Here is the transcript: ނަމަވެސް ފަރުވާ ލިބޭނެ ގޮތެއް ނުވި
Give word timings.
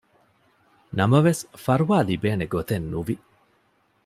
ނަމަވެސް 0.97 1.43
ފަރުވާ 1.63 1.97
ލިބޭނެ 2.09 2.45
ގޮތެއް 2.53 2.85
ނުވި 2.91 3.15